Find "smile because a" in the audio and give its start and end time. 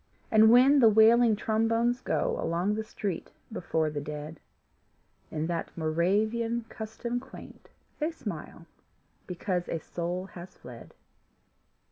8.09-9.77